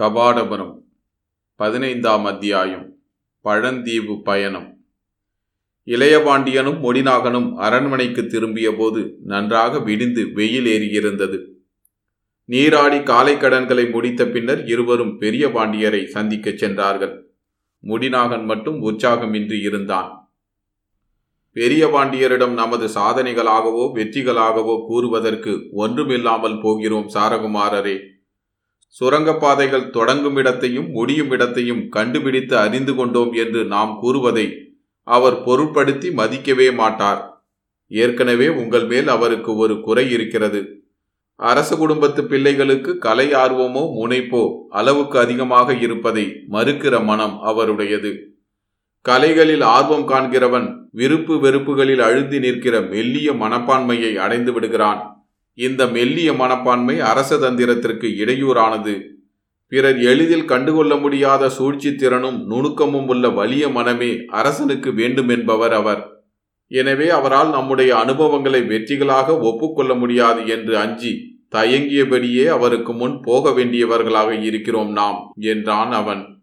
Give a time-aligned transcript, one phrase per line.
[0.00, 0.84] கபாடபுரம்
[1.56, 2.96] பதினைந்தாம் அத்தியாயம்
[3.44, 4.76] பழந்தீவு பயணம்.
[5.86, 11.44] இளையபாண்டியனும் மொடிநாகனும் அரண்மனைக்கு திரும்பிய போது நன்றாக விடிந்து வெயில் ஏறியிருந்தது.
[12.44, 17.36] நீராடி காலை கடன்களை முடித்த பின்னர் இருவரும் பெரிய பாண்டியரை சந்திக்கச் சென்றார்கள்.
[17.82, 20.32] முடிநாகன் மட்டும் உற்சாகமின்றி இருந்தான்.
[21.52, 28.12] பெரிய பாண்டியரிடம் நமது சாதனைகளாகவோ வெற்றிகளாகவோ கூறுவதற்கு ஒன்றுமில்லாமல் போகிறோம் சாரகுமாரரே.
[29.00, 34.46] சுரங்கப்பாதைகள் தொடங்கும் இடத்தையும் முடியும் இடத்தையும் கண்டுபிடித்து அறிந்து கொண்டோம் என்று நாம் கூறுவதை
[35.02, 37.42] அவர் பொருட்படுத்தி மதிக்கவே மாட்டார்.
[37.88, 40.82] ஏற்கனவே உங்கள் மேல் அவருக்கு ஒரு குறை இருக்கிறது.
[41.36, 48.12] அரச குடும்பத்து பிள்ளைகளுக்கு கலை ஆர்வமோ முனைப்போ அளவுக்கு அதிகமாக இருப்பதை மறுக்கிற மனம் அவருடையது.
[49.00, 55.13] கலைகளில் ஆர்வம் காண்கிறவன் விருப்பு வெறுப்புகளில் அழுந்தி நிற்கிற மெல்லிய மனப்பான்மையை அடைந்து விடுகிறான்.
[55.54, 59.12] இந்த மெல்லிய மனப்பான்மை அரசதந்திரத்திற்கு இடையூறானது.
[59.68, 66.22] பிறர் எளிதில் கண்டுகொள்ள முடியாத சூழ்ச்சி திறனும் நுணுக்கமும் உள்ள வலிய மனமே அரசனுக்கு வேண்டுமென்பவர் அவர்.
[66.68, 71.12] எனவே அவரால் நம்முடைய அனுபவங்களை வெற்றிகளாக ஒப்புக்கொள்ள முடியாது என்று அஞ்சி
[71.50, 76.42] தயங்கியபடியே அவருக்கு முன் போக வேண்டியவர்களாக இருக்கிறோம் நாம் என்றான் அவன்.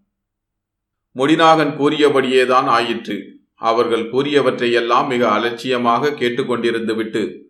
[1.16, 3.39] முடிநாகன் கூறியபடியேதான் ஆயிற்று.
[3.56, 7.41] அவர்கள் கூறியவற்றையெல்லாம் மிக அலட்சியமாக கேட்டுக்கொண்டிருந்து விட்டு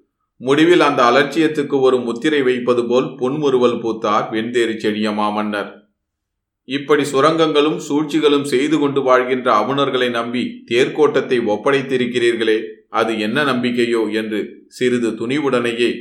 [0.42, 5.70] முடிவில் அந்த அலட்சியத்துக்கு ஒரு முத்திரை வைப்பது போல் புன்முறுவல் பூத்தார் வெண்தேரி செடிய மாமன்னர்.
[6.64, 12.58] இப்படி சுரங்கங்களும் சூழ்ச்சிகளும் செய்து கொண்டு வாழ்கின்ற அவுணர்களை நம்பி தேர்க்கோட்டத்தை ஒப்படைத்திருக்கிறீர்களே
[12.90, 15.92] அது என்ன நம்பிக்கையோ என்று சிறிது துணிவுடனேயே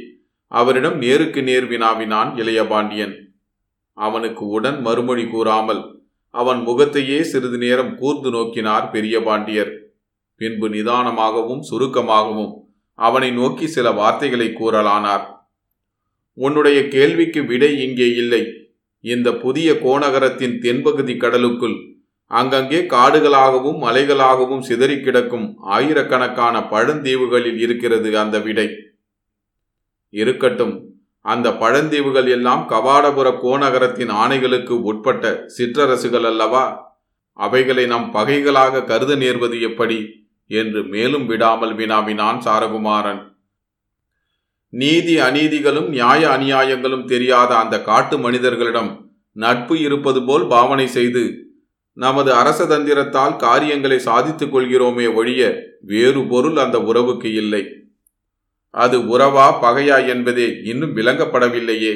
[0.53, 3.15] அவரிடம் நேருக்கு நேர் வினாவினான் இளையபாண்டியன்
[3.93, 5.83] அவனுக்கு உடன் மறுமொழி கூறாமல்
[6.35, 9.73] அவன் முகத்தையே சிறிது நேரம் கூர்ந்து நோக்கினார் பெரிய பாண்டியர்.
[10.37, 12.60] பின்பு நிதானமாகவும் சுருக்கமாகவும்
[13.01, 15.25] அவனை நோக்கி சில வார்த்தைகளை கூறலானார்.
[16.39, 18.43] உன்னுடைய கேள்விக்கு விடை இங்கே இல்லை.
[19.05, 21.77] இந்த புதிய கோநகரத்தின் தென்பகுதி கடலுக்குள்
[22.31, 28.69] அங்கங்கே காடுகளாகவும் மலைகளாகவும் சிதறி கிடக்கும் ஆயிரக்கணக்கான பழந்தீவுகளில் இருக்கிறது அந்த விடை.
[30.15, 30.75] இருக்கட்டும்
[31.25, 35.25] அந்த பழந்தீவுகள் எல்லாம் கவாடபுர கோநகரத்தின் ஆணைகளுக்கு உட்பட்ட
[35.57, 36.65] சிற்றரசுகள் அல்லவா?
[37.33, 39.99] அவைகளை நம் பகைகளாக கருத நேர்வது எப்படி?
[40.51, 43.39] என்று மேலும் விடாமல் வினாவினான் சாரகுமாரன்.
[44.69, 51.49] நீதி அநீதிகளும் நியாய அநியாயங்களும் தெரியாத அந்த காட்டு மனிதர்களிடம் நட்பு இருப்பது போல் பாவனை செய்து
[51.93, 57.63] நமது அரசதந்திரத்தால் காரியங்களை சாதித்துக் கொள்கிறோமே ஒழிய வேறு பொருள் அந்த உறவுக்கு இல்லை.
[58.71, 61.95] அது உறவா பகையா என்பதே இன்னும் விளங்கப்படவில்லையே.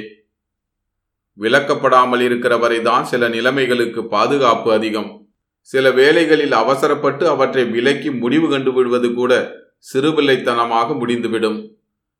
[1.38, 5.23] விளக்கப்படாமல் இருக்கிற வரைதான் சில நிலைமைகளுக்கு பாதுகாப்பு அதிகம்.
[5.64, 9.32] சில வேளைகளில் அவசரப்பட்டு அவற்றை விலக்கி முடிவு கண்டு விடுவது கூட
[9.92, 11.58] சிறுபிள்ளைத்தனமாக முடிந்துவிடும்.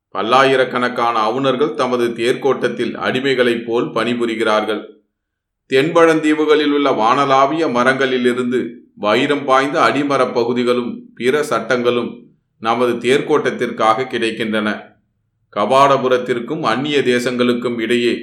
[0.09, 4.83] பல்லாயிரக்கணக்கான அவுணர்கள் தமது தேர்க்கோட்டத்தில் அடிமைகளைப் போல் பணிபுரிகிறார்கள்.
[5.71, 8.61] தென்பழந்தீவுகளில் உள்ள வானலாவிய மரங்களிலிருந்து
[8.95, 12.11] வைரம் பாய்ந்த அடிமரப் பகுதிகளும் பிற சட்டங்களும்
[12.59, 14.69] நமது தேர்க்கோட்டத்திற்காக கிடைக்கின்றன.
[15.57, 18.15] கபாடபுரத்திற்கும் அந்நிய தேசங்களுக்கும் இடையே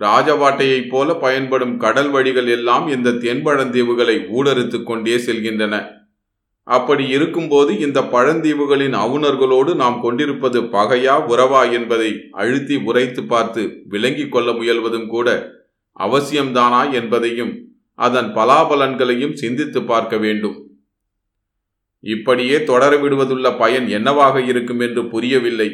[0.00, 6.00] ராஜவாட்டையைப் போல பயன்படும் கடல் வழிகள் எல்லாம் இந்த தென்பழந்தீவுகளை ஊடறுத்து கொண்டே செல்கின்றன.
[6.64, 14.52] அப்படி இருக்கும்போது இந்த பழந்தீவுகளின் அவுணர்களோடு நாம் கொண்டிருப்பது பகையா உறவா என்பதை அழுத்தி உரைத்து பார்த்து விளங்கிக் கொள்ள
[14.52, 15.28] முயல்வதும் கூட
[16.00, 17.52] அவசியம்தானா என்பதையும்
[17.94, 20.70] அதன் பலாபலன்களையும் சிந்தித்து பார்க்க வேண்டும்.
[22.00, 25.70] இப்படியே தொடர விடுவதுள்ள பயன் என்னவாக இருக்கும் என்று புரியவில்லை.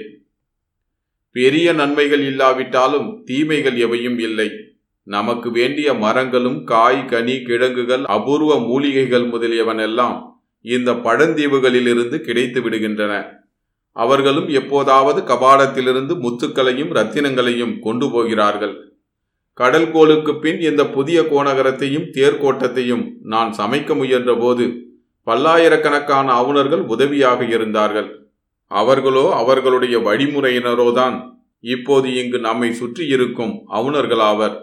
[1.39, 4.49] பெரிய நன்மைகள் இல்லாவிட்டாலும் தீமைகள் எவையும் இல்லை.
[5.07, 10.17] நமக்கு வேண்டிய மரங்களும் காய் கனி கிழங்குகள் அபூர்வ மூலிகைகள் முதலியவனெல்லாம்
[10.65, 13.15] இந்த பழந்தீவுகளிலிருந்து கிடைத்து விடுகின்றன.
[13.97, 18.75] அவர்களும் எப்போதாவது கபாடத்திலிருந்து முத்துக்களையும் ரத்தினங்களையும் கொண்டு போகிறார்கள்.
[19.59, 24.67] கடல் கோளுக்கு பின் இந்த புதிய கோநகரத்தையும் தேர்கோட்டத்தையும் நான் சமைக்க முயன்றபோது
[25.27, 28.28] பல்லாயிரக்கணக்கான அவுணர்கள் உதவியாக இருந்தார்கள்.
[28.71, 31.37] அவர்களோ அவர்களுடைய வழிமுறையினரோதான்.
[31.61, 34.63] இப்போது இங்கு நம்மை சுற்றி இருக்கும் அவுணர்களாவர்.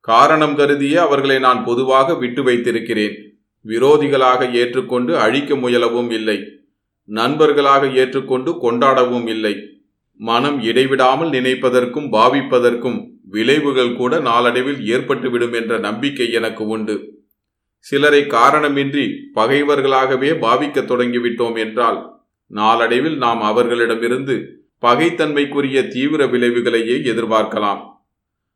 [0.00, 3.38] காரணம் கருதியே அவர்களை நான் பொதுவாக விட்டு வைத்திருக்கிறேன்.
[3.66, 6.38] விரோதிகளாக ஏற்றுக்கொண்டு அழிக்க முயலவும் இல்லை.
[7.04, 9.56] நண்பர்களாக ஏற்றுக்கொண்டு கொண்டாடவும் இல்லை.
[10.16, 17.22] மனம் இடைவிடாமல் நினைப்பதற்கும் பாவிப்பதற்கும் விளைவுகள் கூட நாளடைவில் ஏற்பட்டுவிடும் என்ற நம்பிக்கை எனக்கு உண்டு.
[17.78, 22.13] சிலரை காரணமின்றி பகைவர்களாகவே பாவிக்கத் தொடங்கிவிட்டோம் என்றால்
[22.46, 27.80] நாளடைவில் நாம் அவர்களிடமிருந்து பகைத்தன்மைக்குரிய தீவிர விளைவுகளையே எதிர்பார்க்கலாம்.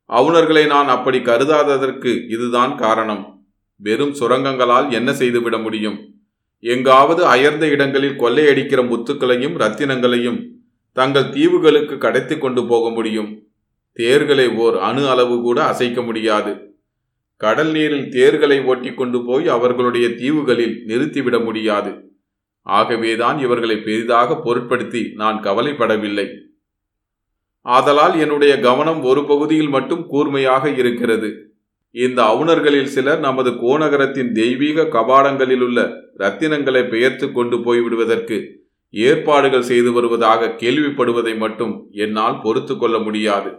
[0.08, 3.43] அவுணர்களை நான் அப்படி கருதாததற்கு இதுதான் காரணம்.
[3.76, 6.14] வெறும் சுரங்கங்களால் என்ன செய்துவிட முடியும்?
[6.61, 10.46] எங்காவது அயர்ந்த இடங்களில் கொள்ளையடிக்கிற முத்துக்களையும் ரத்தினங்களையும்
[10.93, 13.43] தங்கள் தீவுகளுக்கு கடத்தி கொண்டு போக முடியும்.
[13.93, 16.73] தேர்களை ஓர் அணு அளவு கூட அசைக்க முடியாது.
[17.37, 22.08] கடல் நீரில் தேர்களை ஓட்டி கொண்டு போய் அவர்களுடைய தீவுகளில் நிறுத்திவிட முடியாது.
[22.63, 26.29] ஆகவேதான் இவர்களை பெரிதாக பொருட்படுத்தி நான் கவலைப்படவில்லை.
[27.63, 31.57] ஆதலால் என்னுடைய கவனம் ஒரு பகுதியில் மட்டும் கூர்மையாக இருக்கிறது.
[31.91, 38.57] இந்த அவுணர்களில் சிலர் நமது கோநகரத்தின் தெய்வீக கபாடங்களில் உள்ள ரத்தினங்களை பெயர்த்து கொண்டு போய்விடுவதற்கு
[38.91, 43.51] ஏற்பாடுகள் செய்து வருவதாக கேள்விப்படுவதை மட்டும் என்னால் பொறுத்து கொள்ள முடியாது.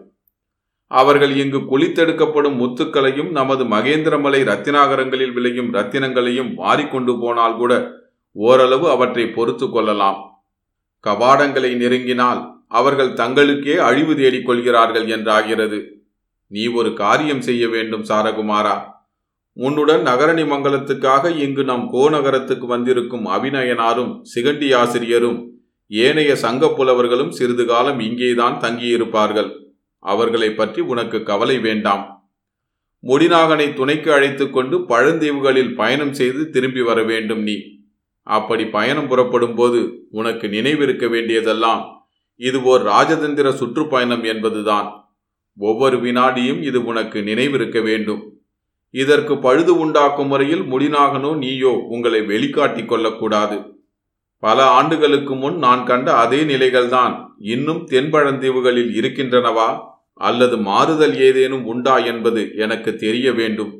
[0.87, 7.98] அவர்கள் இங்கு குளித்தெடுக்கப்படும் முத்துக்களையும் நமது மகேந்திரமலை ரத்தினாகரங்களில் விளையும் ரத்தினங்களையும் மாறிக்கொண்டு போனால் கூட
[8.31, 10.43] ஓரளவு அவற்றை பொறுத்து கொள்ளலாம்.
[11.07, 15.87] கபாடங்களை நெருங்கினால் அவர்கள் தங்களுக்கே அழிவு தேடிக் கொள்கிறார்கள் என்றாகிறது.
[16.47, 18.81] நீ ஒரு காரியம் செய்ய வேண்டும் சாரகுமாரா.
[19.53, 25.51] உன்னுடன் நகரணி மங்கலத்துக்காக இங்கு நம் கோநகரத்துக்கு வந்திருக்கும் அபிநயனாரும் சிகண்டி ஆசிரியரும்
[25.87, 29.55] ஏனைய சங்க புலவர்களும் சிறிது காலம் இங்கேதான் தங்கியிருப்பார்கள்.
[29.99, 32.31] அவர்களை பற்றி உனக்கு கவலை வேண்டாம்.
[33.07, 37.78] முடிநாகனை துணைக்கு அழைத்துக்கொண்டு பழந்தீவுகளில் பயணம் செய்து திரும்பி வர வேண்டும் நீ.
[38.23, 45.07] அப்படி பயணம் புறப்படும் போது உனக்கு நினைவிருக்க வேண்டியதெல்லாம் இது ஓர் ராஜதந்திர சுற்றுப்பயணம் என்பதுதான்.
[45.55, 48.37] ஒவ்வொரு வினாடியும் இது உனக்கு நினைவிருக்க வேண்டும்.
[48.89, 53.77] இதற்கு பழுது உண்டாக்கும் முறையில் முடிநாகனோ நீயோ உங்களை வெளிக்காட்டிக் கொள்ளக்கூடாது.
[54.37, 59.79] பல ஆண்டுகளுக்கு முன் நான் கண்ட அதே நிலைகள்தான் இன்னும் தென்பழந்தீவுகளில் இருக்கின்றனவா
[60.13, 63.78] அல்லது மாறுதல் ஏதேனும் உண்டா என்பது எனக்கு தெரிய வேண்டும்.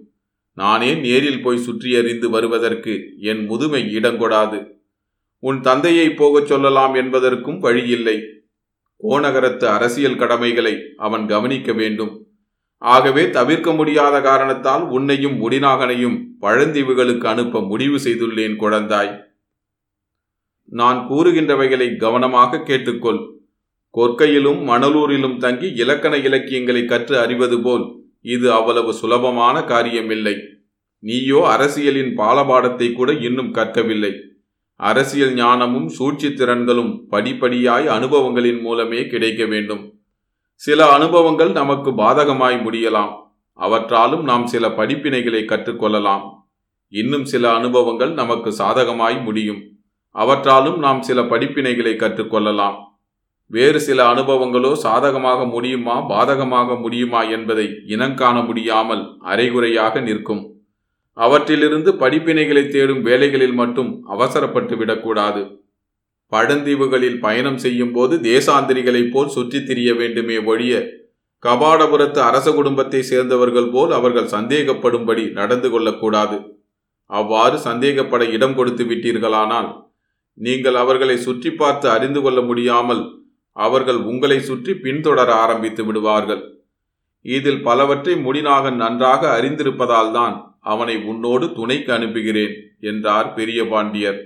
[0.59, 4.67] நானே நேரில் போய் சுற்றியறிந்து வருவதற்கு என் முதுமை இடங்கொடாது.
[5.39, 8.23] உன் தந்தையை போகச் சொல்லலாம் என்பதற்கும் வழியில்லை.
[9.03, 12.27] கோநகரத்து அரசியல் கடமைகளை அவன் கவனிக்க வேண்டும்.
[12.77, 19.19] ஆகவே தவிர்க்க முடியாத காரணத்தால் உன்னையும் முடிநாகனையும் பழந்தீவுகளுக்கு அனுப்ப முடிவு செய்துள்ளேன் குழந்தாய்.
[20.65, 23.38] நான் கூறுகின்றவைகளை கவனமாக கேட்டுக்கொள்.
[23.94, 30.39] கொற்கையிலும் மணலூரிலும் தங்கி இலக்கண இலக்கியங்களை கற்று அறிவது போல் இது அவ்வளவு சுலபமான காரியமில்லை.
[31.00, 34.13] நீயோ அரசியலின் பாலபாடத்தை கூட இன்னும் கற்கவில்லை.
[34.75, 40.00] அரசியல் ஞானமும் சூழ்ச்சி திறன்களும் படிப்படியாய் அனுபவங்களின் மூலமே கிடைக்க வேண்டும்.
[40.54, 43.16] சில அனுபவங்கள் நமக்கு பாதகமாய் முடியலாம்.
[43.54, 46.33] அவற்றாலும் நாம் சில படிப்பினைகளை கற்றுக்கொள்ளலாம்.
[46.88, 49.62] இன்னும் சில அனுபவங்கள் நமக்கு சாதகமாய் முடியும்.
[50.12, 52.88] அவற்றாலும் நாம் சில படிப்பினைகளை கற்றுக்கொள்ளலாம்.
[53.51, 60.43] வேறு சில அனுபவங்களோ சாதகமாக முடியுமா பாதகமாக முடியுமா என்பதை இனங்காண முடியாமல் அரைகுறையாக நிற்கும்.
[61.17, 65.41] அவற்றிலிருந்து படிப்பினைகளை தேடும் வேலைகளில் மட்டும் அவசரப்பட்டு விடக்கூடாது.
[66.31, 70.73] பழந்தீவுகளில் பயணம் செய்யும் போது தேசாந்திரிகளைப் போல் சுற்றித் திரிய வேண்டுமே ஒழிய
[71.43, 76.37] கபாடபுரத்து அரச குடும்பத்தை சேர்ந்தவர்கள் போல் அவர்கள் சந்தேகப்படும்படி நடந்து கொள்ளக்கூடாது.
[77.09, 79.69] அவ்வாறு சந்தேகப்பட இடம் கொடுத்து விட்டீர்களானால்
[80.37, 83.01] நீங்கள் அவர்களை சுற்றி பார்த்து அறிந்து கொள்ள முடியாமல்
[83.65, 86.44] அவர்கள் உங்களை சுற்றி பின்தொடர ஆரம்பித்து விடுவார்கள்.
[87.25, 90.35] இதில் பலவற்றை முடிநாகன் நன்றாக அறிந்திருப்பதால் தான்
[90.71, 92.56] அவனை உன்னோடு துணைக்கு அனுப்புகிறேன்
[92.89, 94.19] என்றார் பெரிய பாண்டியர்.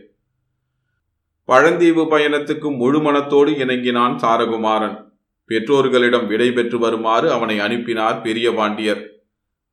[1.49, 4.97] பழந்தீவு பயணத்துக்கு முழு மனத்தோடு இணங்கினான் சாரகுமாரன்.
[5.49, 9.01] பெற்றோர்களிடம் விடை பெற்று வருமாறு அவனை அனுப்பினார் பெரிய பாண்டியர்.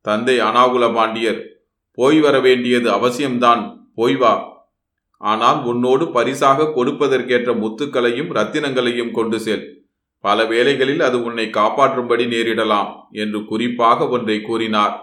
[0.05, 1.39] தந்தை அனாகுல பாண்டியர்
[1.97, 3.61] போய் வர வேண்டியது அவசியம்தான்
[3.95, 4.33] போய் வா
[5.21, 9.65] ஆனால் உன்னோடு பரிசாக கொடுப்பதற்கேற்ற முத்துக்களையும் ரத்தினங்களையும் கொண்டு செல்.
[10.19, 14.95] பல வேளைகளில் அது உன்னை காப்பாற்றும்படி நேரிடலாம் என்று குறிப்பாக ஒன்றை கூறினார்.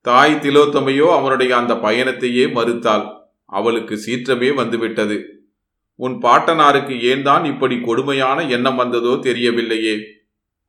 [0.00, 3.04] தாய் திலோத்தமையோ அவனுடைய அந்த பயணத்தையே மறுத்தாள்.
[3.46, 5.16] அவளுக்கு சீற்றமே வந்துவிட்டது.
[5.96, 9.94] உன் பாட்டனாருக்கு ஏன் தான் இப்படி கொடுமையான எண்ணம் வந்ததோ தெரியவில்லையே.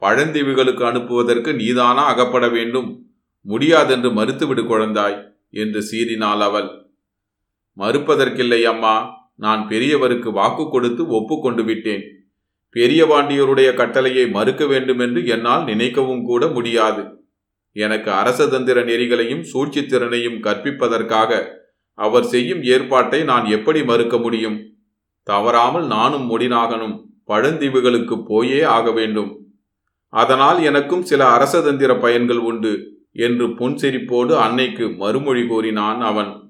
[0.01, 2.89] பழந்தீவுகளுக்கு அனுப்புவதற்கு நீதானா அகப்பட வேண்டும்.
[3.41, 5.17] முடியாதென்று மறுத்துவிடு குழந்தாய்
[5.50, 6.69] என்று சீறினாள் அவள்.
[7.77, 9.21] மறுப்பதற்கில்லை அம்மா.
[9.35, 12.03] நான் பெரியவருக்கு வாக்கு கொடுத்து ஒப்புக்கொண்டு விட்டேன்.
[12.69, 17.03] பெரிய பாண்டியருடைய கட்டளையை மறுக்க வேண்டுமென்று என்னால் நினைக்கவும் கூட முடியாது.
[17.71, 21.47] எனக்கு அரசதந்திர நெறிகளையும் சூழ்ச்சி திறனையும் கற்பிப்பதற்காக
[21.93, 24.61] அவர் செய்யும் ஏற்பாட்டை நான் எப்படி மறுக்க முடியும்?
[25.23, 29.39] தவறாமல் நானும் முடினாகனும் பழந்தீவுகளுக்கு போயே ஆக வேண்டும்.
[30.07, 36.42] அதனால் எனக்கும் சில அரசதந்திர பயன்கள் உண்டு என்று புன்சிரிப்போடு அன்னைக்கு மறுமொழி கூறினான் அவன்.